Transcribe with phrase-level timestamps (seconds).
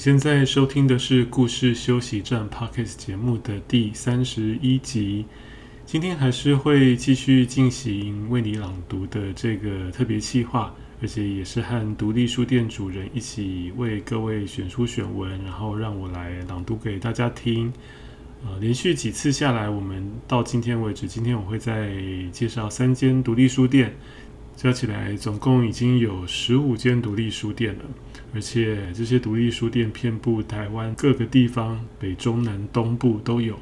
[0.00, 5.26] 现在收听的是故事休息站 Podcast 节目的第三十一集。
[5.84, 17.70] 今天还是会继续进行为你朗读的这个特别企划，而且也是和独立书店主人一起为各位选书选文，然后让我来朗读给大家听。
[18.42, 21.92] 呃，连续几次下来，我们到今天为止，今天我会再
[22.32, 23.94] 介绍三间独立书店。
[24.62, 27.84] 加起来总共已经有十五间独立书店了，
[28.34, 33.58] 而且这些独立书店遍布台湾各个地方，北中南东部都有。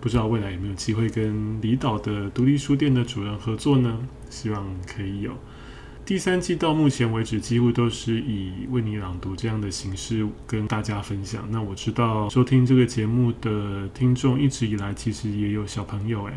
[0.00, 4.06] 不知道未来有没有机会跟离岛的独立书店的主人合作呢？
[4.30, 5.32] 希望可以有。
[6.06, 11.44] 第三季到目前为止，几乎都是以为你朗读这样的形式跟大家分享。
[11.50, 16.34] 那我知道收听这个节目的听众一直以来其实也有小朋友诶。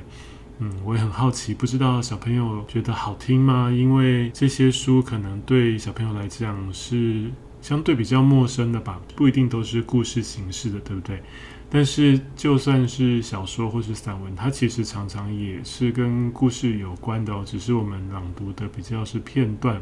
[0.59, 3.69] 嗯，我也很好奇，不知道小朋友觉得好听吗？
[3.69, 7.29] 因为这些书可能对小朋友来讲是
[7.61, 11.21] 相对比较陌生的吧，不一定都是故事形式的，对不对？
[11.69, 19.79] 但是就算是小说或是散文，它其实常常也是跟故事有关的哦，只是我们朗读的比较是片段，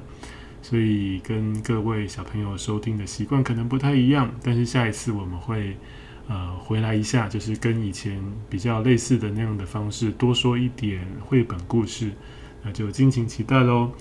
[0.62, 4.30] 所以跟各位小朋友收听的习惯可能不太一样。
[4.44, 5.78] 但是下一次我们会。
[6.28, 12.12] 呃，回来一下，就是跟以前比较类似的那样的方式，多说一点绘本故事，
[12.64, 13.92] 那就敬请期待喽。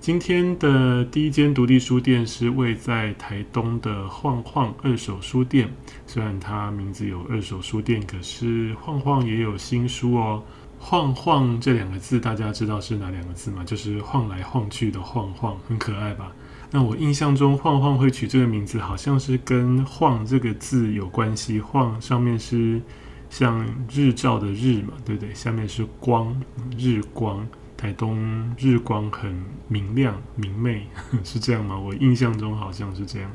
[0.00, 5.72] 今天的第一间独立书店是位在台东的晃晃二手书店，
[6.06, 10.42] 虽然它名字有二手书店，可是晃晃也有新书哦。
[10.78, 13.62] 晃晃这两个字，大家知道是哪两个字吗？
[13.64, 16.32] 就是晃来晃去的晃晃，很可爱吧？
[16.74, 21.60] 那我印象中，晃晃会取这个名字，好像是跟“晃”这个字有关系。
[21.60, 22.80] 晃上面是
[23.28, 23.62] 像
[23.92, 25.34] 日照的日嘛，对不对？
[25.34, 26.34] 下面是光，
[26.78, 27.46] 日光。
[27.76, 30.86] 台东日光很明亮明媚，
[31.22, 31.78] 是这样吗？
[31.78, 33.30] 我印象中好像是这样。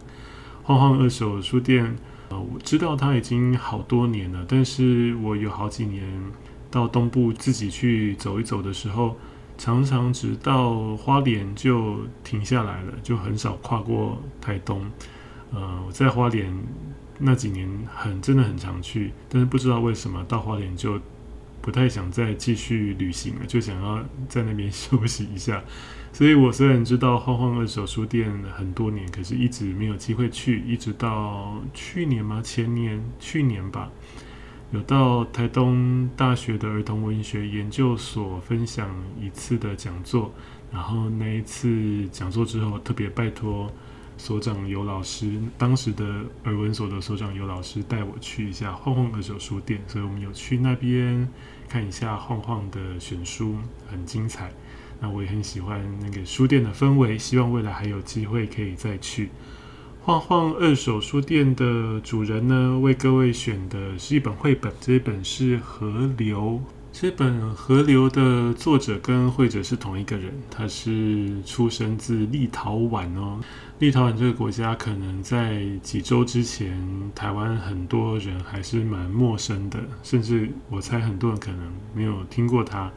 [0.64, 1.96] 晃晃二手书店，
[2.30, 6.04] 呃，我知道它已经好多年了，但是我有好几年
[6.72, 9.16] 到东部自己去走一走的时候。
[9.58, 14.86] 常常直到花莲就停下来了，就很少跨过台东。
[15.52, 16.54] 呃，我在花莲
[17.18, 21.00] 那几年很真的很常去，但是不知道为什么到花莲就
[21.62, 25.64] 不太想再继续旅行了，就想要在那边休息一下。
[26.14, 32.42] 所以我虽然知道晃晃二手书店很多年，可是一直没有机会去，一直到去年吗？
[32.44, 33.04] 前年？
[33.20, 33.90] 去年吧。
[34.72, 40.30] 有到台东大学的儿童文学研究所分享一次的讲座，
[40.72, 43.72] 然后那一次讲座之后，特别拜托
[44.18, 46.06] 所长尤老师，当时的
[46.44, 51.26] 儿文所的所长尤老师带我去一下晃晃二手书店，所以我们有去那边
[51.70, 53.56] 看一下晃晃的选书，
[53.90, 54.52] 很精彩。
[55.00, 59.30] 那我也很喜欢那个书店的氛围，希望未来还有机会可以再去。
[60.08, 66.40] 晃晃二手书店的主人呢，为各位选的是一本绘本，这一本是《河流》。
[66.94, 73.42] 这本《河流》的作者跟绘者是同一个人，他是出生自立陶宛哦。
[73.80, 76.82] 立陶宛这个国家，可能在几周之前，
[77.14, 82.90] 台湾很多人还是蛮陌生的，甚至我猜很多人可能没有听过他。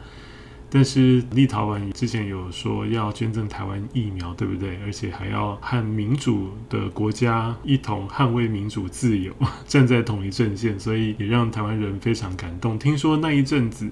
[0.72, 4.78] 但是立陶宛之前有说要捐赠台湾疫苗，对不对？
[4.84, 9.34] 而且还要和民主的国家一同捍卫民主自由，
[9.66, 12.78] 站在同一阵线，所以也让台湾人非常感动。
[12.78, 13.90] 听说那一阵子，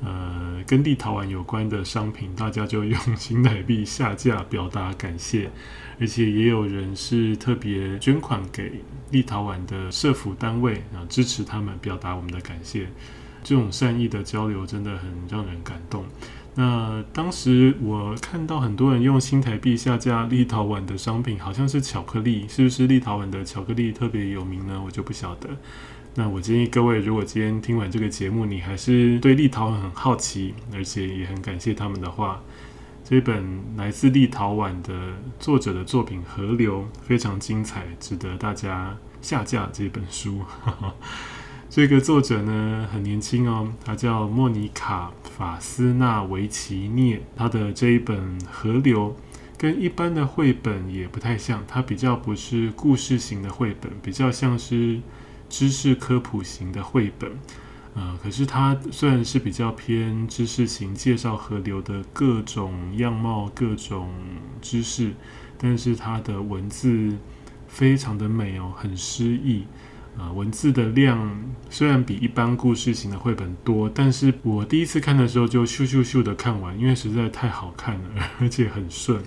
[0.00, 5.50] 呃，跟立陶宛有关的商品，大家就用新台币下架表达感谢，
[5.98, 12.86] 而且也有人是特别捐款给立陶宛的社福单位啊，支持他们，表达我们的感谢。
[13.46, 16.04] 这种善意的交流真的很让人感动。
[16.56, 24.82] 那当时我看到很多人用新台币下架立陶宛的商品，好像是巧克力，是不是立陶宛的巧克力特别有名呢？
[24.84, 25.50] 我就不晓得。
[26.16, 32.42] 那我建议各位，如果今天听完这个节目，你还是对立陶宛很好奇，而且也很感谢他们的话，
[33.04, 40.40] 这本来自立陶宛的作者的作品《河流》非常精彩，值得大家下架这本书。
[41.76, 47.20] 这个作者呢，很年轻哦，他叫莫妮卡·法斯纳维奇涅。
[47.36, 49.10] 他的这一本《河流》
[49.58, 54.98] 跟一般的绘本也不太像，它比较不是故事型的绘本，比较像是
[55.50, 57.30] 知识科普型的绘本。
[57.92, 64.08] 呃，可是它虽然是比较偏知识型，介绍河流的各种样貌、各种
[64.62, 65.12] 知识，
[65.58, 67.18] 但是它的文字
[67.68, 69.66] 非常的美哦，很诗意。
[70.18, 79.22] 啊，文字的量虽然比一般故事型的绘本多，但是我第一次看的时候就咻咻咻的看完，因为实在太好看了， 而且很顺。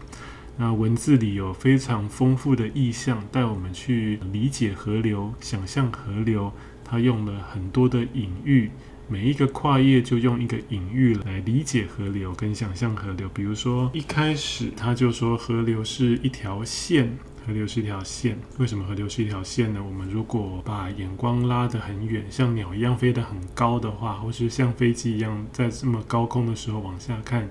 [0.58, 6.52] 那文字里有非常丰富的意象，带我们去理解河流，想象河流。
[6.84, 8.72] 它用了很多的隐喻，
[9.08, 13.30] 每一个跨页就用一个隐喻来理解河流跟想象河流。
[13.32, 17.16] 比如说一开始他就说河流是一条线。
[17.50, 19.84] 河流是一条线，为什么河流是一条线呢？
[19.84, 27.50] 我们如果把眼光拉得很远，像鸟一样飞得很高的话，或是像飞机一样在这么高空的时候往下看，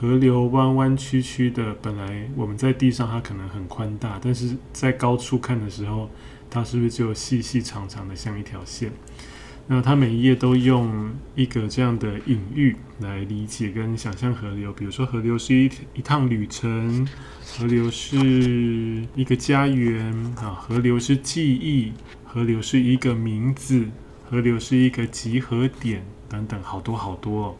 [0.00, 6.08] 河流弯弯曲曲的，本来我们在地上它可能很宽大，但是在高处看的时候，
[6.48, 8.90] 它是不是就细细长长的像一条线？
[9.70, 17.06] 那它每一页都用一个这样的隐喻来理解跟想象河流，比如说河流是一一趟旅程，
[17.44, 21.92] 河流是一个家园啊，河流是记忆，
[22.24, 23.84] 河流是一个名字，
[24.30, 27.54] 河流是一个集合点等等，好多好多。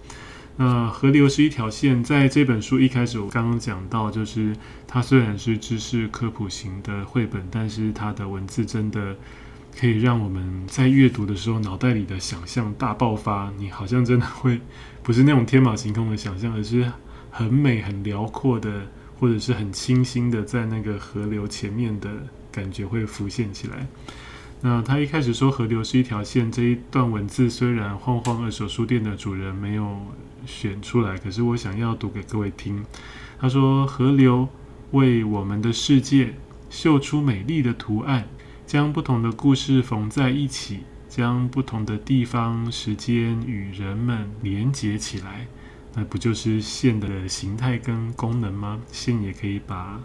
[0.56, 4.56] 那河流是一条线，在这本书一开始我刚刚讲到，就是
[4.86, 9.14] 它虽然是知识科普型的绘本，但是它的文字真的。
[9.78, 13.52] 可以让我们在阅读的时候，脑袋里的想象大爆发。
[13.56, 14.60] 你好像真的会，
[15.04, 16.90] 不是那种天马行空的想象，而是
[17.30, 18.82] 很美、很辽阔的，
[19.20, 22.10] 或者是很清新的，在那个河流前面的
[22.50, 23.86] 感觉会浮现起来。
[24.60, 29.96] 那他一开始说河流是一条线，这一段文字虽然晃晃二手书店的主人没有
[30.44, 32.84] 选出来，可是我想要读给各位听。
[33.38, 34.48] 他说：“河流
[34.90, 36.34] 为我们的世界
[36.68, 38.26] 绣出美丽的图案。”
[38.68, 45.46] 将不同的故事缝在一起，将不同的地方、时间与人们连接起来，
[45.94, 48.78] 那不就是线的形态跟功能吗？
[48.92, 49.98] 线也可以把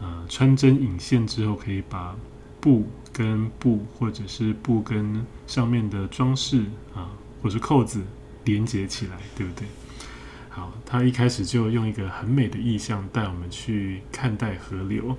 [0.00, 2.16] 呃穿针引线之后，可以把
[2.60, 6.64] 布跟布，或者是布跟上面的装饰
[6.96, 7.08] 啊，
[7.40, 8.02] 或是扣子
[8.42, 9.68] 连接起来，对不对？
[10.48, 15.16] 好，他一开始就用一个很美的意象带我们去看待河流。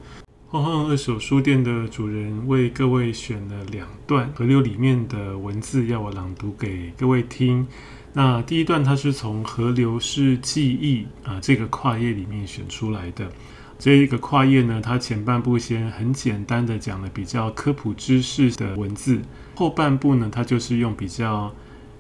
[0.56, 7.68] 晃晃二手书店的主人为各位选了两段河流里面的文字，要我朗读给各位听。
[8.14, 13.30] 那第一段，它是从“河流是记忆”啊这个跨页里面选出来的。
[13.78, 19.20] 这一个跨页呢，它前半部先很简单的讲了比较科普知识的文字，
[19.56, 21.54] 后半部呢，它就是用比较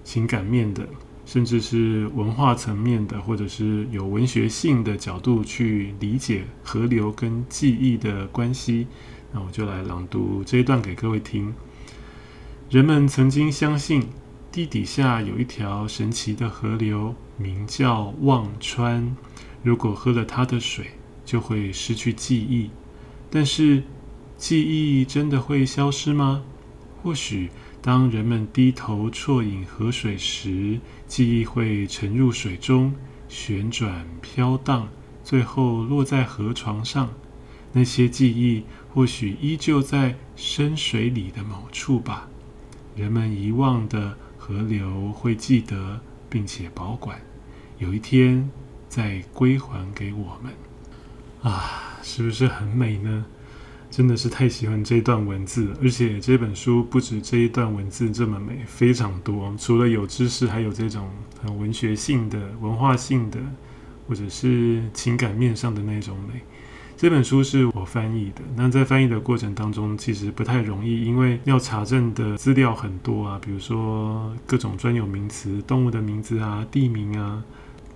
[0.05, 0.87] 情感面的。
[1.25, 8.85] 甚至是文化层面的，或者是有文学性的角度去理解河流跟记忆的关系，
[9.33, 11.53] 那我就来朗读这一段给各位听。
[12.69, 14.07] 人们曾经相信
[14.51, 19.15] 地底下有一条神奇的河流，名叫忘川。
[19.63, 20.91] 如果喝了它的水，
[21.25, 22.69] 就会失去记忆。
[23.31, 23.83] 但是，
[24.37, 26.43] 记忆真的会消失吗？
[27.01, 27.49] 或许。
[27.85, 32.91] 当人们低头啜饮河水时，记忆会沉入水中，
[33.29, 34.89] 旋转飘荡，
[35.23, 37.07] 最后落在河床上。
[37.71, 42.27] 那些记忆或许依旧在深水里的某处吧。
[42.95, 47.21] 人们遗忘的河流会记得，并且保管，
[47.77, 48.49] 有一天
[48.89, 50.51] 再归还给我们。
[51.43, 53.27] 啊，是不是很美呢？
[53.95, 59.55] 真的是太喜欢这段文字，而且这本书不止这一段文字这么美，非常多。
[59.57, 61.09] 除了有知识，还有这种
[61.41, 63.39] 很文学性的、文化性的，
[64.05, 66.41] 或者是情感面上的那种美。
[66.97, 77.41] 这本书是我翻译的，那在翻译的过程当中，其实不太容易，因为要查证的资料很多啊，比如说各种专有名词、动物的名字啊、地名啊。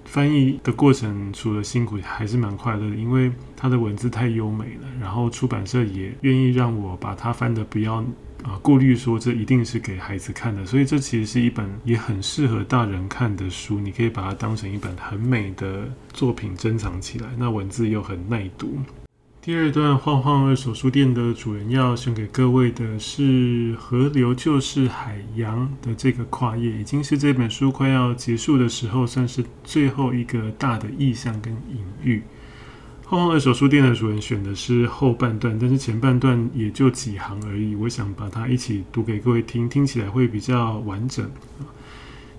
[0.10, 4.88] 翻译的过程除了辛苦，还是蛮快乐的，因为它的文字太优美了。
[5.00, 8.04] 然后出版社也愿意让我把它翻的不要
[8.44, 10.66] 啊顾虑，说这一定是给孩子看的。
[10.66, 17.28] 所以这其实是一本也很适合大人看的书，你可以把它当成一本很美的作品珍藏起来。
[17.38, 18.80] 那文字又很耐读。
[19.41, 32.22] 第二段，晃晃二手书店的主人要送给各位的是“河流就是海洋”的这个跨页，已经是这本书快要结束的时候，算是最后一个大的意象跟隐喻。
[33.05, 41.31] 晃晃二手书店的主人选的是后半段，但是前半段也就几行而已，我想把它一起读给各位听，听起来会比较完整。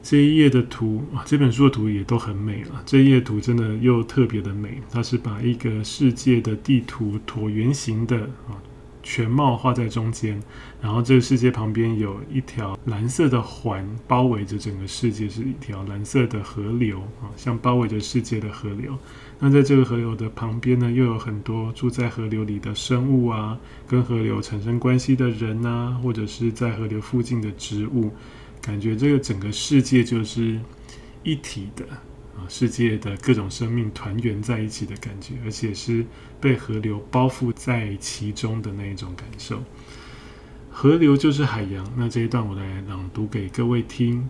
[0.03, 2.83] 这一页的图啊，这本书的图也都很美了。
[2.87, 8.57] 这一页图真的又特别的美，它是把一个世界的地图椭圆形的啊
[9.03, 10.43] 全貌画在中间，
[10.81, 18.97] 然后这个世界旁边有一条蓝色的环包围着整个世界，是一条蓝色的河流啊，像包围着世界的河流。
[19.39, 28.11] 那在这个河流的旁边呢，又有很多住在河流里的生物啊，跟河流产生关系的人啊，或者是在河流附近的植物。
[28.63, 30.61] 感觉这个整个世界就是
[31.23, 31.85] 一体的
[32.37, 36.05] 啊，世界的各种生命团圆在一起的感觉，而且是
[36.41, 39.63] 被河流包覆在其中的那一种感受。
[40.71, 41.91] 河流就是海洋。
[41.97, 44.29] 那这一段我来朗读给各位听。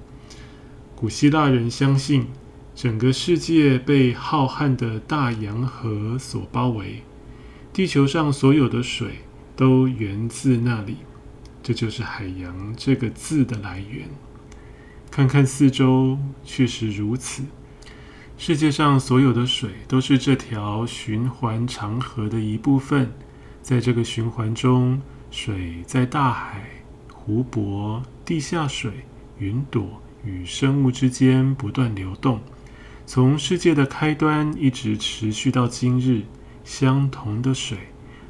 [0.96, 2.26] 古希腊人相信，
[2.74, 7.02] 整个世界被浩瀚的大洋河所包围，
[7.72, 9.08] 地球上所有的水
[9.54, 10.96] 都源自那里。
[11.62, 14.08] 这就是“海洋”这个字的来源。
[15.10, 17.42] 看看四周，确实如此。
[18.38, 23.12] 世界上所有的水都是这条循环长河的一部分。
[23.60, 26.64] 在这个循环中，水在大海、
[27.12, 29.04] 湖泊、地下水、
[29.38, 32.40] 云朵与生物之间不断流动。
[33.04, 36.22] 从世界的开端一直持续到今日，
[36.64, 37.76] 相同的水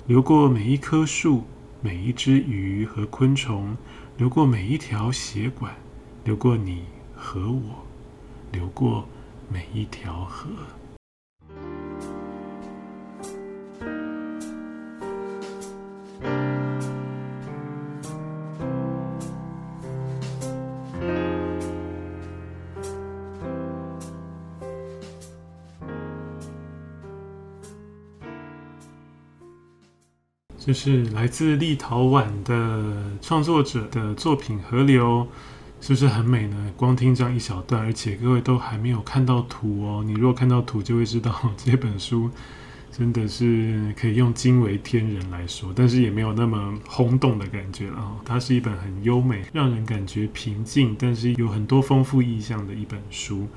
[0.06, 1.44] 流过每一棵树。
[1.82, 3.74] 每一只鱼和昆虫，
[4.18, 5.74] 流过每一条血管，
[6.24, 6.84] 流过你
[7.16, 7.86] 和我，
[8.52, 9.08] 流过
[9.48, 10.50] 每一条河。
[30.70, 35.26] 就是来自立陶宛的创作者的作品《河流》，
[35.84, 36.72] 是不是很美呢？
[36.76, 40.04] 光听这样一小段，而且各位都还没有看到图哦。
[40.06, 42.30] 你如果看到图，就会知道这本书
[42.96, 48.14] 真的是可以用惊为天人来说，但是也没有那么轰动的感觉啊。
[48.24, 53.48] 它是一本很优美，让人感觉平静，但是有很多丰富意象的一本书。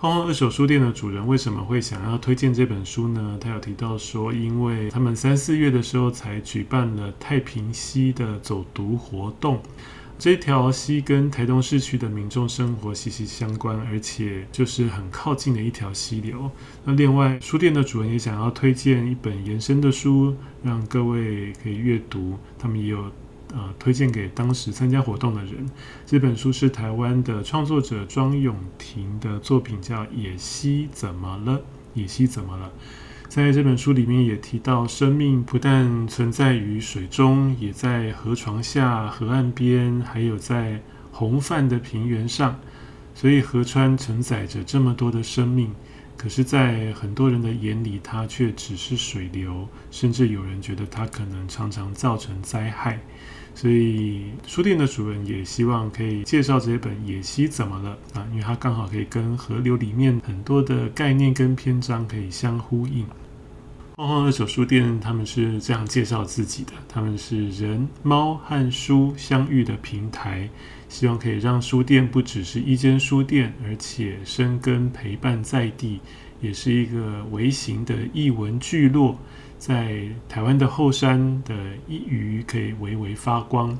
[0.00, 3.36] 晃晃二手书店的主人为什么会想要推荐这本书呢？
[3.40, 9.60] 他有提到说，因为他们三四月的时候才举办了太平溪的走读活动，
[10.16, 16.48] 这条溪跟台东市区的民众生活息息相关，而且就是很靠近的一条溪流。
[16.84, 22.38] 那另外，书店的主人也想要推荐一本延伸的书，让各位可以阅读。
[22.56, 23.10] 他们也有。
[23.52, 25.66] 呃，推荐给当时参加活动的人。
[26.04, 31.60] 这本书是台湾的创作者庄永婷的作品，叫《野溪怎么了？
[31.94, 32.66] 野溪怎么了？》
[33.28, 40.80] 在这本书里面也提到，生命不但存在于水中，也在河床下、河岸边，还有在
[41.12, 42.58] 洪泛的平原上。
[43.14, 45.74] 所以河川承载着这么多的生命，
[46.16, 53.00] 可是，在很多人的眼里，它却只是水流，甚至有人觉得它可能常常造成灾害。
[53.58, 63.04] 所以书店的主人也希望可以介绍这本《野溪怎么了》啊，因为它刚好可以跟河流里面很多的概念跟篇章可以相呼应。
[63.96, 70.48] 晃晃二手书店他们是这样介绍自己的：他们是人、猫和书相遇的平台，
[70.88, 75.98] 希望可以让书店不只是一间书店，而且生根陪伴在地，
[76.40, 79.18] 也是一个微型的译文聚落。
[79.58, 81.54] 在台湾的后山的
[81.86, 83.76] 一隅可以微微发光。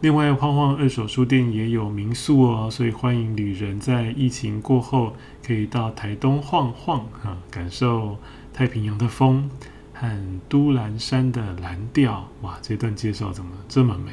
[0.00, 8.16] 另外，晃晃二手书店也有民宿哦，所以欢迎旅人在疫情过后可以到台东晃晃啊，感受
[8.52, 9.50] 太平洋的风
[9.92, 12.28] 和都兰山的蓝调。
[12.42, 14.12] 哇，这段介绍怎么这么美？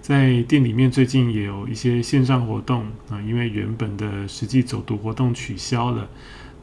[0.00, 6.08] 在店里面最近也有一些线上活动啊，因为原本的实际走读活动取消了。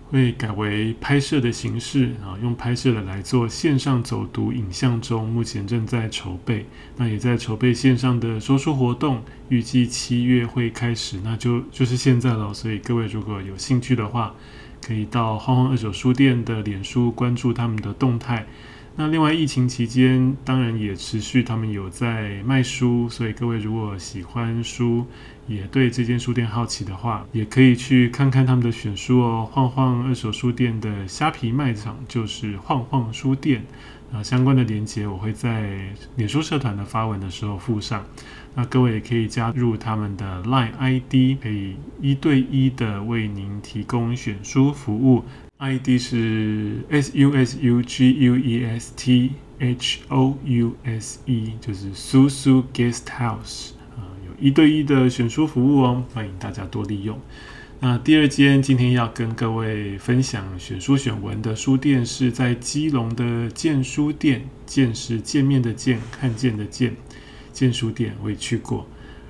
[0.10, 12.54] 会改为拍摄的形式啊，用拍摄的来做线上走读影像中，目前正在筹备，那也在筹备线上的说书活动，预计七月会开始，那就就是现在了。
[12.54, 14.34] 所以各位如果有兴趣的话，
[14.82, 18.46] 可以到荒荒二手书店的脸书关注他们的动态。
[19.00, 25.06] 那另外，疫情期间当然也持续，他们有在卖书，所以各位如果喜欢书，
[25.48, 29.48] 也对这间书店好奇的话，也可以去看看他们的选书哦。
[29.52, 33.64] 晃晃二手书店的虾皮卖场就是晃晃书店，
[34.12, 35.80] 啊，相关的连接我会在
[36.16, 38.04] 脸书社团的发文的时候附上。
[38.56, 45.24] 那各位也可以加入他们的 LINE ID，可以一对一的为您提供选书服务。
[45.60, 51.92] ID 是 S U S U G U E S T H O U S E，就是
[51.94, 57.20] Susu Guest House 啊，有一对一的选书服务哦，欢迎大家多利用。
[57.80, 66.96] 那第二间今天要跟各位分享选书选文的书店是在基隆的建书店，见是见面的见，看见的见，
[67.52, 68.88] 见书店我也去过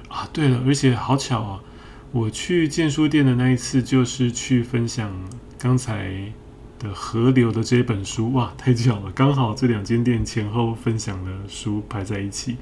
[0.09, 0.29] 啊。
[0.33, 1.63] 对了，而且好巧啊，
[2.11, 5.13] 我去建书店的那一次就是去分享
[5.59, 6.31] 刚才
[6.79, 12.57] 的河流的这本书，哇，太巧了，刚好这两间店前后分享的书排在一起。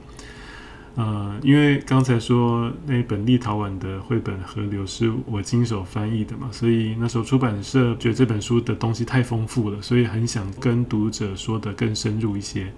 [0.96, 12.72] 呃，因为刚才说那本立陶宛的绘本《河流》是我亲手翻译的嘛，所以那时候出版社觉得这本书的东西太丰富了，所以很想跟读者说得更深入一些。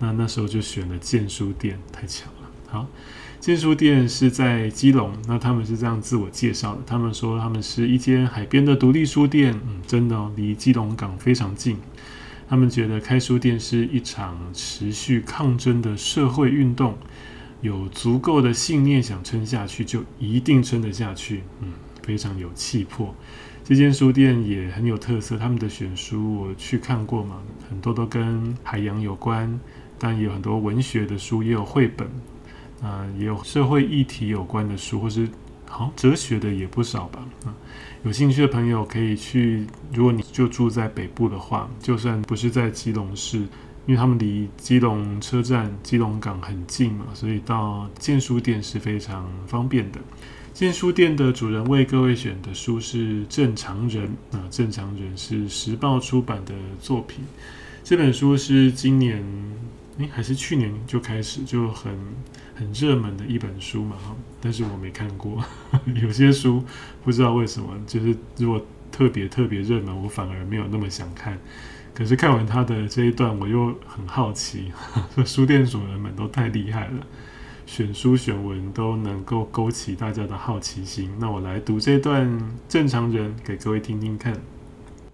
[0.00, 2.50] 那那时候就选了建书店，太巧了。
[2.66, 2.86] 好，
[3.40, 11.78] 见书店是在基隆，那他们是这样自我介绍的，他们说他们是一间海边的独立书店，嗯，真的哦，离基隆港非常近。
[12.50, 16.96] 他们觉得开书店是一场持续抗争的社会运动。
[17.62, 21.42] 有足够的信念想撑下去，就一定撑得下去。
[21.60, 21.68] 嗯，
[22.02, 23.14] 非常有气魄。
[23.64, 27.36] 这间书店也很有特色，他们的选书我去看过嘛，
[27.68, 29.60] 很多都跟海洋有关，
[29.98, 32.08] 但有很多文学的书，也有绘本，
[32.82, 35.28] 啊、也有社会议题有关的书，或是
[35.66, 37.26] 好哲学的也不少吧。
[37.44, 37.54] 啊，
[38.04, 43.46] 有兴趣的朋友可以去，如果你就住在北部的话，就算不是在基隆市。
[43.86, 49.98] 因为他们离基隆车站、基隆港很近嘛，所以到建书店是非常方便的。
[50.52, 54.06] 建书店的主人为各位选的书是《正常人》
[54.36, 57.24] 啊，《正常人》是时报出版的作品。
[57.82, 59.24] 这本书是今年
[59.98, 61.92] 诶还是去年就开始就很
[62.60, 63.96] 很热门的一本书嘛，
[64.38, 65.42] 但是我没看过。
[66.02, 66.62] 有些书
[67.02, 68.62] 不知道为什么，就是如果
[68.92, 71.38] 特别特别热门，我反而没有那么想看。
[71.94, 74.70] 可是看完他的这一段，我又很好奇，
[75.24, 77.06] 书店主人们都太厉害了，
[77.64, 81.10] 选书选文都能够勾起大家的好奇心。
[81.18, 82.38] 那我来读这段
[82.68, 84.38] 正常人给各位听听看。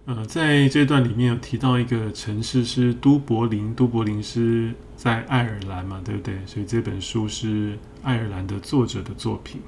[0.07, 6.33] 呃，在这段里面有提到一个城市是都柏林，都柏林是在爱尔兰嘛，对不对？
[6.45, 9.59] 所以这本书是爱尔兰的作者的作品。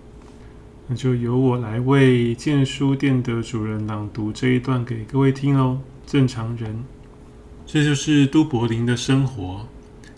[0.87, 5.81] 那就由我来为建书店的主人朗读这一段给各位听哦。
[6.07, 6.85] 正常人。
[7.65, 9.67] 这就是都柏林的生活。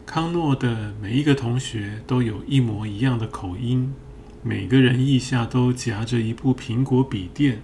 [0.05, 3.91] 康诺的每一个同学都有一模一样的口音，
[4.43, 7.63] 每个人腋下都夹着一部苹果笔电。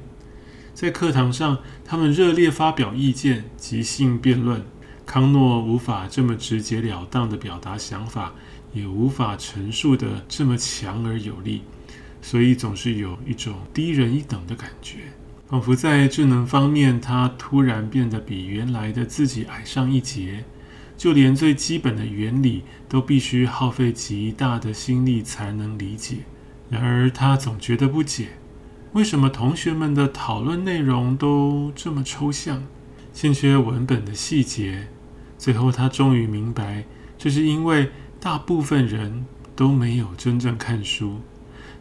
[0.77, 4.63] 在课堂上，他们热烈发表意见，即兴辩论。
[5.07, 8.31] 康诺无法这么直截了当地表达想法，
[8.73, 11.63] 也无法陈述得这么强而有力，
[12.21, 14.99] 所以总是有一种低人一等的感觉。
[15.47, 20.43] 仿佛在智能方面，他突然变得比原来的自己矮上一截，
[20.95, 26.17] 就连最基本的原理都必须耗费极大的心力才能理解。
[26.69, 28.33] 然而，他总觉得不解：
[28.93, 32.63] 为什么同学们的讨论内容都这么抽象，
[33.13, 34.87] 欠缺文本的细节？
[35.37, 36.85] 最后，他终于明白，
[37.17, 41.19] 这是因为大部分人都没有真正看书。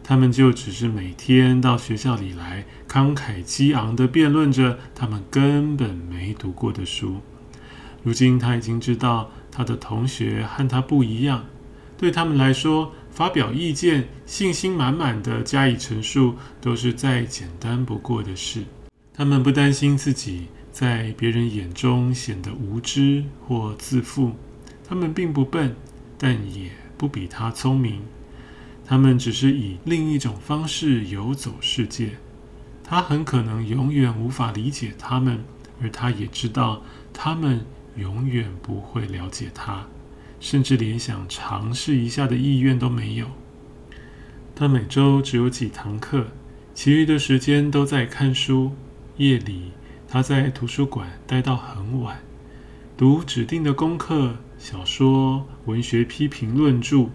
[0.03, 7.17] 他们就只是每天到学校里来，慷慨激昂地辩论着他们根本没读过的书。
[8.03, 11.45] 如今他已经知道他的同学和他不一样，
[11.97, 18.63] 对他们来说，发表意见、信心满满的加以陈述，都是再简单不过的事。
[19.11, 24.33] 他们不担心自己在别人眼中显得无知或自负，
[24.87, 25.75] 他们并不笨，
[26.15, 28.03] 但也不比他聪明。
[28.85, 32.11] 他们只是以另一种方式游走世界，
[32.83, 35.43] 他很可能永远无法理解他们，
[35.81, 39.87] 而他也知道他们永远不会了解他，
[40.39, 43.27] 甚至连想尝试一下的意愿都没有。
[44.55, 46.27] 他每周只有几堂课，
[46.73, 48.71] 其余的时间都在看书。
[49.17, 49.71] 夜里，
[50.07, 52.19] 他在图书馆待到很晚，
[52.95, 57.09] 读指定的功课、小说、文学批评论著。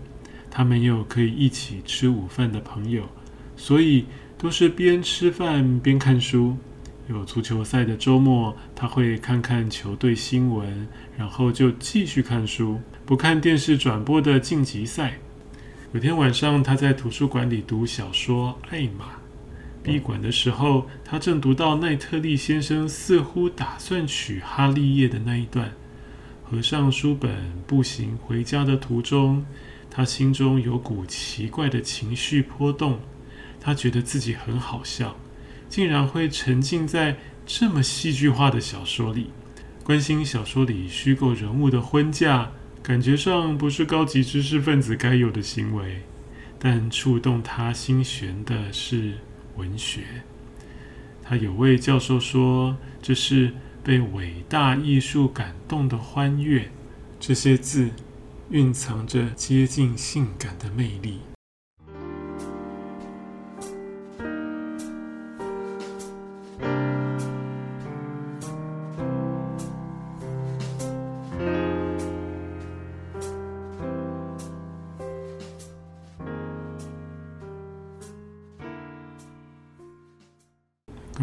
[0.50, 3.08] 他没有可以一起吃午饭的朋友，
[3.56, 4.04] 所以
[4.36, 6.56] 都是边吃饭边看书。
[7.08, 15.18] 有足球赛的周末，他会看看球队新闻，然后就继续看书，不看电视转播的晋级赛。
[15.92, 19.04] 有天晚上，他在图书馆里读小说《艾玛》。
[19.82, 25.72] 闭馆的时候，他正读到奈特利先生似乎打算娶哈利叶的那一段。
[26.44, 27.30] 合上书本，
[27.66, 29.44] 步行回家的途中。
[29.90, 33.00] 他心中有股奇怪的情绪波动，
[33.60, 35.16] 他觉得自己很好笑，
[35.68, 39.30] 竟然会沉浸在这么戏剧化的小说里，
[39.82, 46.02] 关心小说里虚构人物的婚嫁，感觉上不是高级知识分子该有的行为。
[46.64, 49.14] 但触动他心弦的是
[49.56, 50.02] 文学。
[51.20, 56.70] 他有位教授说：“这是被伟大艺术感动的欢悦。”
[57.18, 57.90] 这些字
[58.50, 61.31] 蕴藏着接近性感的魅力。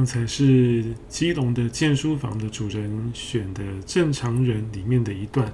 [0.10, 5.54] 才是基隆的建书房的主人选的《正常人》里面的一段。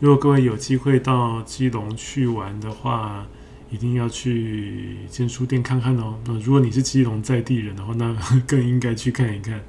[0.00, 3.24] 如果各位有机会到基隆去玩的话，
[3.70, 6.18] 一定要去建书店看看哦。
[6.26, 8.12] 那如果你是基隆在地人的话，那
[8.44, 9.62] 更应该去看一看。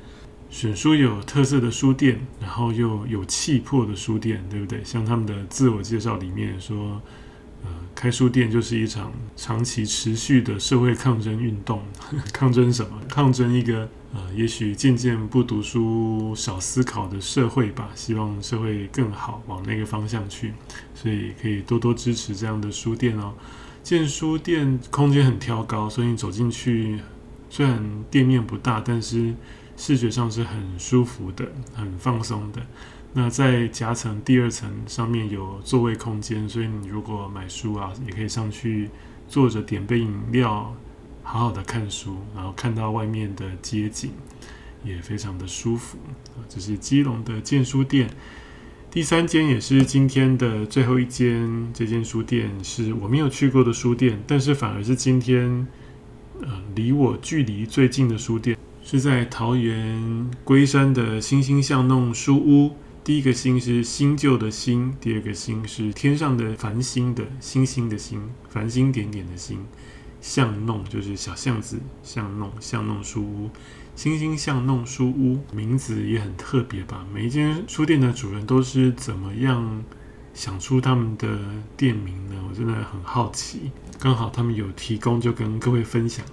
[0.49, 4.83] 选书有特色的书店，然后又有气魄的书店，对不对？
[4.83, 6.99] 像他们的自我介绍里面说。
[7.63, 11.81] 呃，开书店就是一场长期持续的社会抗争运动。
[12.33, 12.99] 抗争什么？
[13.09, 17.89] 抗争一个呃，也许渐渐不读书、少思考的社会吧。
[17.95, 20.53] 希望社会更好，往那个方向去。
[20.93, 23.33] 所以可以多多支持这样的书店哦。
[23.81, 26.99] 建书店空间很挑高，所以你走进去，
[27.49, 29.33] 虽然店面不大，但是
[29.75, 32.61] 视觉上是很舒服的，很放松的。
[33.15, 38.89] 那在夹层第二层上面有座位空间，所以你如果买书啊，也可以上去
[39.27, 40.75] 坐着点杯饮料，
[41.21, 44.09] 好好的看书，然后看到外面的街景，
[44.83, 45.99] 也非常的舒服。
[46.49, 48.09] 这是基隆的建书店，
[48.89, 51.71] 第三间也是今天的最后一间。
[51.71, 55.67] 这间书店是我没有去过的书店，但是反而是今天
[56.41, 62.71] 呃离我距离最近的书店，是在桃园龟山的新兴巷弄书屋。
[63.03, 69.59] 第一个新是新旧的新，第二个新是天上的繁星的星星的星，繁星点点的星。
[70.21, 73.49] 巷弄就是小巷子，巷弄巷弄书屋，
[73.93, 77.05] 星星巷弄书屋，名字也很特别吧？
[77.13, 79.83] 每一间书店的主人都是怎么样
[80.33, 81.37] 想出他们的
[81.75, 82.41] 店名呢？
[82.49, 83.69] 我真的很好奇。
[83.99, 86.25] 刚好他们有提供，就跟各位分享。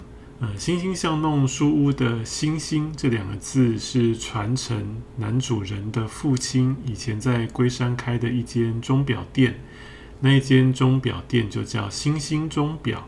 [0.43, 9.61] 呃，欣欣向弄书屋的“欣欣”这两个字是传承男主人的父亲以前在龟山开的一间钟表店，
[10.21, 13.07] 那一间钟表店就叫欣欣钟表，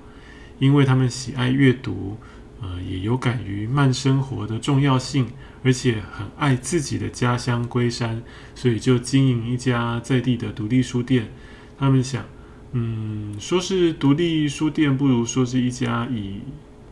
[0.58, 2.18] 因为他们喜爱阅读，
[2.60, 5.26] 呃，也有感于慢生活的重要性，
[5.64, 8.22] 而且很爱自己的家乡龟山，
[8.54, 11.32] 所以就经营一家在地的独立书店。
[11.78, 12.26] 他们想，
[12.72, 16.40] 嗯，说是独立书店，不如说是一家以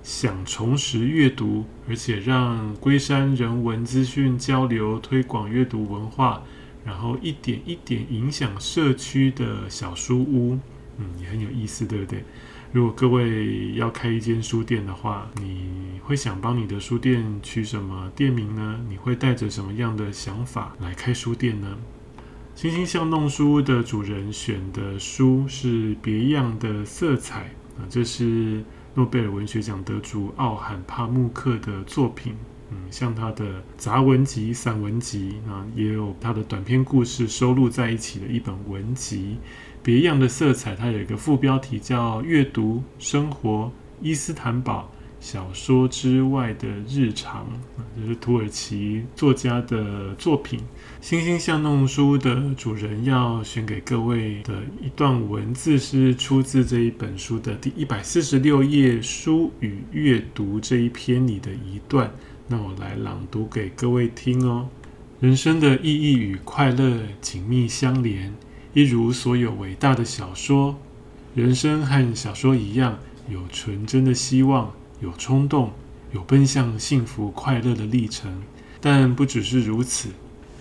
[0.02, 6.42] 想重拾阅读，而且让龟山人文资讯交流、推广阅读文化，
[6.84, 10.58] 然后一点一点影响社区的小书屋，
[10.96, 12.24] 嗯，也很有意思，对不对？
[12.72, 18.80] 如果各位要开一间书店的话，你会想帮你的书店取什么店名呢？
[18.88, 21.76] 你会带着什么样的想法来开书店呢？
[22.54, 28.64] 欣欣向弄书屋的主人选的书是别样的色彩啊，这是。
[28.94, 32.34] 诺贝尔文学奖得主奥罕帕慕克的作品，
[32.70, 39.36] 嗯，像他的杂文集、散文集啊，也有他的短篇故事收录在一起的一本文集。
[39.82, 44.90] 别样的色彩，它有一个副标题叫《阅读生活伊斯坦堡》。
[45.20, 47.46] 小说之外的日常，
[47.94, 50.58] 这、是土耳其作家的作品。
[51.00, 62.12] 新兴巷弄书的主人要选给各位的一段文字，是出自这一本书的第一百四十六页“书与阅读”这一篇里的一段。
[62.48, 64.68] 那我来朗读给各位听哦。
[65.20, 68.34] 人生的意义与快乐紧密相连，
[68.74, 70.78] 一如所有伟大的小说。
[71.34, 74.70] 人生和小说一样，有纯真的希望。
[75.00, 75.72] 有冲动，
[76.12, 78.42] 有奔向幸福快乐的历程，
[78.82, 80.10] 但不只是如此，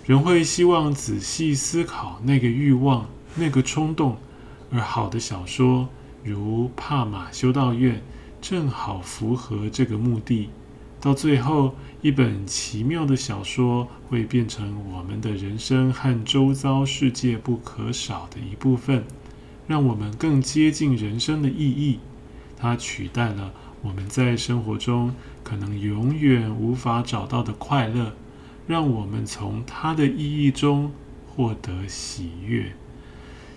[0.09, 4.17] 人会希望仔细思考那个欲望、那个冲动，
[4.71, 5.87] 而好的小说，
[6.23, 8.01] 如帕马修道院，
[8.41, 10.49] 正好符合这个目的。
[10.99, 19.03] 到最后，一本奇妙的小说会变成我们的人生和周遭世界不可少的一部分，
[19.67, 21.99] 让我们更接近人生的意义。
[22.57, 23.53] 它取代了。
[23.83, 28.13] 我们在生活中可能永远无法找到的快乐，
[28.69, 30.91] 让我们从它的意义中
[31.27, 32.71] 获得喜悦。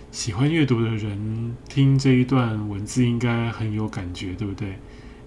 [0.09, 4.73] 喜欢阅读的人听这一段文字应该很有感觉，对不对？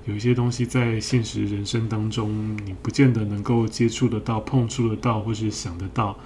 [0.05, 6.19] 有一些东西在现实人生当中，你不见得能够接触得到、碰触得到，或是想得到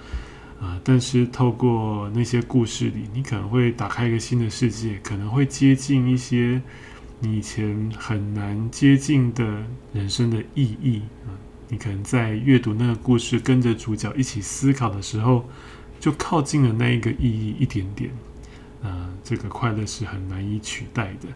[0.59, 0.81] 啊。
[0.83, 6.59] 但是透过那些故事里，你可能会打开一个新的世界，可能会接近一些。
[7.19, 11.37] 你以前很难接近的人生的意义啊。
[11.71, 15.49] 你可能在阅读那个故事，跟着主角一起思考的时候，
[16.01, 18.11] 就靠近了那一个意义一点点。
[18.83, 21.29] 啊，这个快乐是很难以取代的。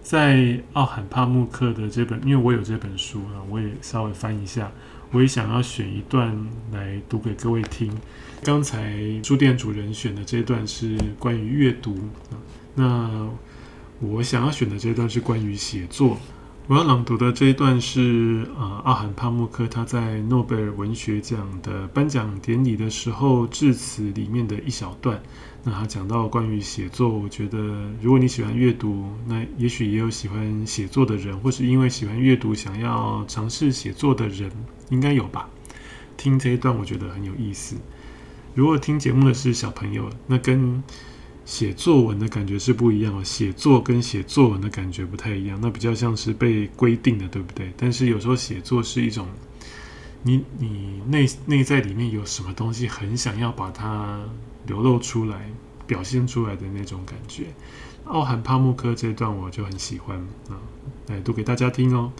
[0.00, 4.70] 在奥罕帕慕克的这本，因为我有这本书啊，我也稍微翻一下，
[5.10, 6.38] 我也想要选一段
[6.70, 7.92] 来读给各位听。
[8.44, 11.96] 刚才书店主人选的这段是关于阅读
[12.30, 12.38] 啊，
[12.76, 13.28] 那
[13.98, 16.16] 我想要选的这段是关于写作。
[16.68, 25.18] 我要朗读的这一段是呃，奥罕帕默克他在诺贝尔文学奖的颁奖典礼的时候致辞里面的一小段。
[25.64, 27.58] 那他讲到关于写作，我觉得
[28.02, 34.52] 如果你喜欢阅读，那也许也有喜欢写作的人，或是因为喜欢阅读想要尝试写作的人，
[34.90, 35.48] 应该有吧。
[36.18, 37.76] 听这一段，我觉得很有意思。
[38.54, 40.82] 如果听节目的是小朋友，那跟
[41.48, 47.72] 写作文的感觉是不一样的，写作跟写作文的感觉不太一样，那比较像是被规定的，对不对？
[47.74, 49.26] 但是有时候写作是一种，
[50.22, 54.22] 你你内内在里面有什么东西很想要把它
[54.66, 55.50] 流露出来、
[55.86, 57.46] 表现出来的那种感觉。
[58.04, 60.18] 奥罕帕慕克这段我就很喜欢
[60.50, 60.60] 啊，
[61.06, 62.12] 来读给大家听哦。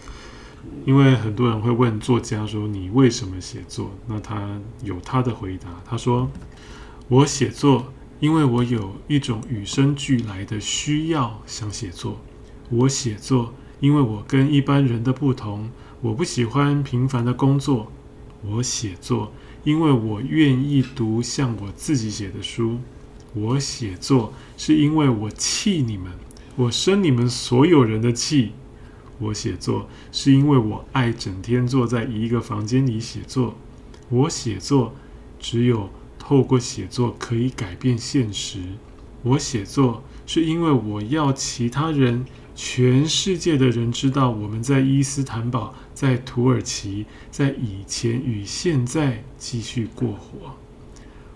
[0.85, 6.27] 因为很多人会问作家说：“你为什么写作？”那他有他的回答，他说
[7.07, 12.19] ：“我写作。”因为我有一种与生俱来的需要想写作，
[12.69, 15.69] 我写作，因为我跟一般人的不同，
[16.01, 17.91] 我不喜欢平凡的工作。
[18.41, 19.31] 我写作，
[19.63, 22.79] 因为我愿意读像我自己写的书。
[23.33, 26.11] 我写作，是因为我气你们，
[26.57, 28.51] 我生你们所有人的气。
[29.19, 33.55] 我写作，是因为我爱整天坐在一个房间里写作。
[34.09, 34.93] 我写作，
[35.39, 35.89] 只有。
[36.29, 38.59] 透过写作可以改变现实。
[39.23, 42.23] 我写作是因为我要其他人、
[42.55, 50.55] 全世界的人知道我们在伊斯坦堡、在土耳其、在以前与现在继续过活。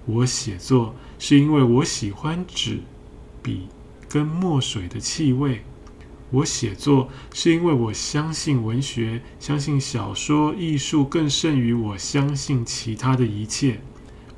[0.06, 2.82] 我写作是因为我喜欢纸、
[3.42, 3.70] 笔
[4.08, 5.64] 跟墨水的气味。
[6.30, 13.80] 我写作是因为我相信文学，相信小说艺术更胜于我相信其他的一切。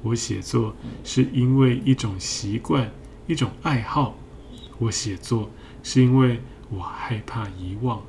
[0.05, 2.91] 我写作是因为一种习惯，
[3.25, 4.15] 一种爱好。
[4.77, 5.49] 我写作
[5.81, 6.39] 是因为
[6.69, 7.99] 我害怕遗忘。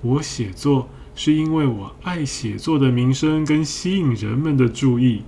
[0.00, 5.20] 我写作是因为我爱写作的名声跟吸引人们的注意。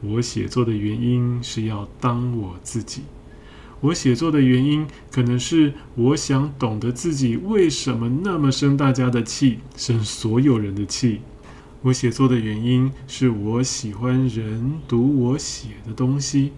[0.00, 3.02] 我写作的原因是要当我自己。
[3.80, 11.20] 我写作的原因可能是我想懂得自己为什么那么生大家的气，生所有人的气。
[11.86, 16.50] 我写作的原因是我喜欢人读我写的东西。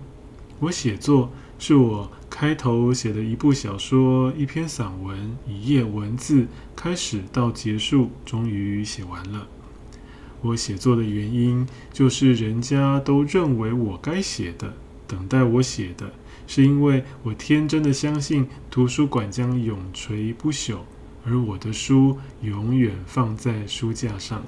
[0.58, 9.46] 我写作是我开头写的一部小说、一篇散文、一页文字，开始到结束，终于写完了。
[10.40, 14.72] 我写作的原因就是人家都认为我该写的，
[15.06, 16.10] 等待我写的，
[16.46, 20.78] 是因为我天真的相信图书馆将永垂不朽，
[21.26, 24.42] 而我的书永远放在书架上。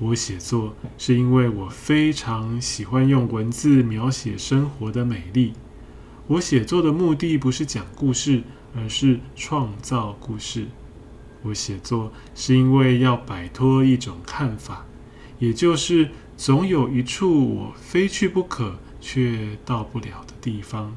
[0.00, 5.52] 我写作是因为我非常喜欢用文字描写生活的美丽。
[6.26, 8.42] 我写作的目的不是讲故事，
[8.74, 10.66] 而是创造故事。
[11.42, 14.84] 我写作是因为要摆脱一种看法，
[15.38, 20.92] 也就是总有一处我非去不可却到不了的地方。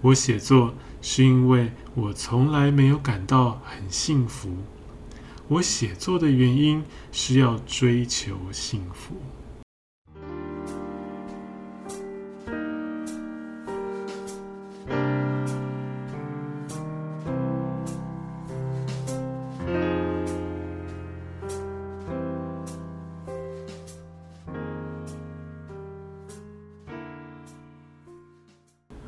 [0.00, 4.56] 我写作是因为我从来没有感到很幸福。
[5.50, 9.16] 我写作的原因是要追求幸福。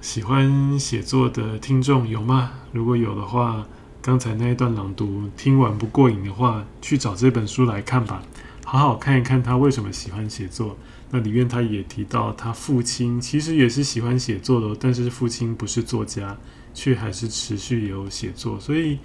[0.00, 2.50] 喜欢写作的听众有吗？
[2.72, 3.64] 如果有的话，
[4.02, 8.20] 刚才那一段朗读听完不过瘾的话，去找这本书来看吧，
[8.64, 10.76] 好好看一看他为什么喜欢写作。
[11.12, 16.36] 那里面他也提到，他父亲其实也是喜欢写作的，但是父亲不是作家，
[16.74, 18.58] 却还是持续有写作。
[18.58, 18.98] 所以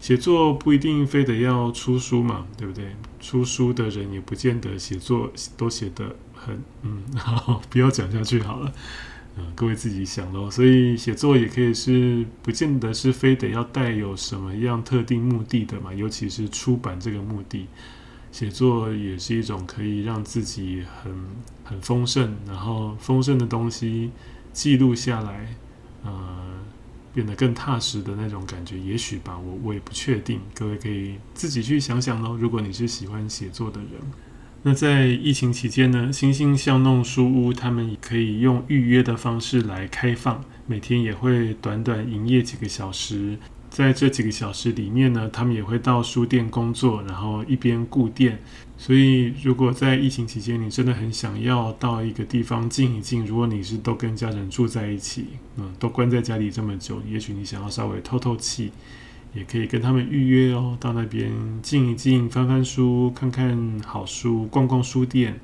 [0.00, 2.96] 写作不一定非得要出书嘛，对不对？
[3.20, 6.60] 出书的人也不见得写作都写得很……
[6.82, 8.72] 嗯， 好，不要讲下去好了。
[9.36, 10.50] 嗯，各位自己想咯。
[10.50, 15.92] 所以写作也可以是，不见得是非得要带有什么样特定目的的嘛。
[15.94, 17.66] 尤其是出版这个目的，
[18.30, 21.12] 写作也是一种可以让自己很
[21.64, 24.10] 很丰盛，然后丰盛的东西
[24.52, 25.54] 记录下来，
[26.04, 26.60] 呃，
[27.14, 30.40] 变得更踏实的那种感觉，也许吧，我我也不确定。
[30.54, 32.36] 各位可以自己去想想喽。
[32.36, 33.88] 如果你是喜欢写作的人，
[34.64, 43.36] 那在疫情期间呢，星星巷弄书屋他们也可以用预约的方式来开放，每天也会短短营业几个小时。
[43.68, 48.38] 在这几个小时里面呢，他们也会到书店工作，然后一边顾店。
[48.76, 58.70] 所以，如果在疫情期间你真的很想要到一个地方静一静，如果你是都跟家人住在一起，嗯，都关在家里这么久，也许你想要稍微透透气，
[59.34, 61.30] 也可以跟他们预约哦，到那边
[61.62, 65.40] 静一静，翻翻书，看看好书，逛逛书店，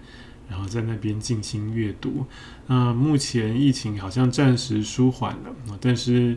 [0.48, 2.26] 然后在那边静心阅读。
[2.66, 6.36] 那目前疫情好像暂时舒缓了，但是。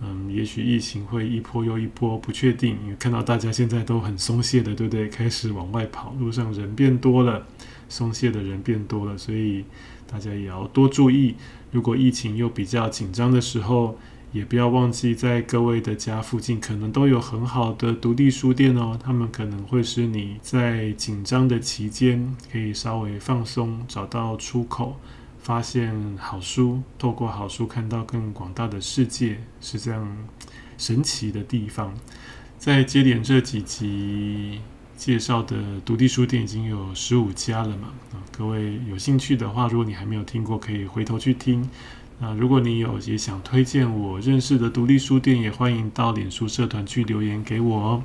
[0.00, 2.78] 嗯，也许疫情会一波又一波，不确定。
[2.84, 5.08] 因为看到大家现在都很松懈的，对不对？
[5.08, 7.44] 开始往外跑，路上人变多了，
[7.88, 9.64] 松懈的人变多了，所以
[10.06, 11.34] 大家也要多注意。
[11.72, 13.98] 如果疫情又比较紧张的时候，
[14.32, 24.96] 也不要忘记在各位的家附近可能都有很好的独立书店哦，他们可能会是你在紧张的期间可以稍微放松，找到出口。
[25.40, 30.18] 发现好书，透过好书看到更广大的世界，是这样
[30.76, 31.94] 神奇的地方。
[32.58, 34.60] 在接连这几集
[34.94, 37.94] 介绍的独立书店已经有十五家了嘛？
[38.12, 41.66] 啊，各位有兴趣的话，如果你还没有听过，可以回头去听。
[42.20, 48.02] 那如果你有也想推荐我认识的独立书店，也欢迎到脸书社团去留言给我哦。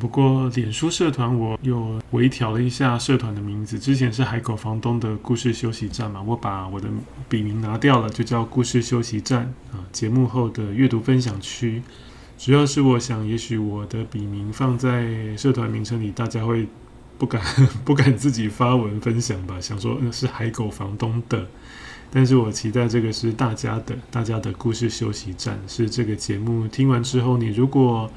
[0.00, 3.78] 不过，脸书社团我又微调了一下社团的名字。
[3.78, 6.88] 之前是海狗房东的故事休息站嘛，我把我的
[7.28, 9.78] 笔名拿掉了，就叫故事休息站啊。
[9.92, 11.82] 节目后的阅读分享区，
[12.38, 16.66] 主要是我想，也许我的笔名放在社团名称里，大家会
[17.18, 17.40] 不敢
[17.84, 19.60] 不敢自己发文分享吧？
[19.60, 21.46] 想说那是海狗房东的，
[22.14, 28.10] 但是我期待这个是大家的，大家的故事休息站是这个节目听完之后，你如果。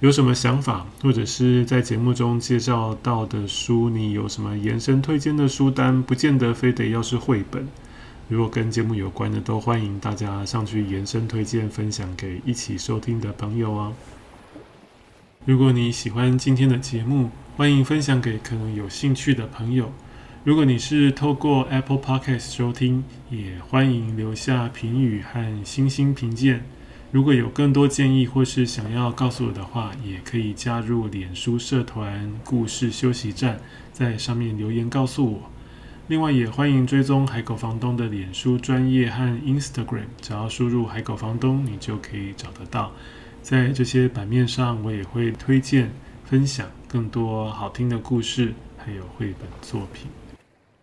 [0.00, 6.02] 有什么想法，或者是在节目中介绍到的书，你有什么延伸推荐的书单？
[6.02, 7.68] 不见得非得要是绘本，
[8.26, 13.92] 如果跟节目有关的，都欢迎大家上去延伸推荐，分享给一起收听的朋友哦。
[15.44, 19.92] 如果你喜欢今天的节目，欢迎分享给可能有兴趣的朋友。
[20.42, 26.64] 如果你是透过 Apple Podcast 收听，也欢迎留下评语和星星评鉴。
[27.12, 33.60] 如果有更多建议或是想要告诉我的话，也可以加入脸书社团“故事休息站”，
[33.92, 35.50] 在上面留言告诉我。
[36.08, 42.92] 另外，也欢迎追踪海狗房东的脸书专业和 Instagram，只要输入“海狗房东”，你就可以找得到。
[43.42, 45.90] 在这些版面上，我也会推荐
[46.24, 50.06] 分享更多好听的故事，还有绘本作品。